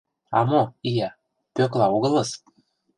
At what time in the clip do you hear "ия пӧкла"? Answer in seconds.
0.91-1.85